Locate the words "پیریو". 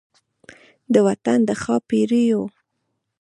1.87-2.41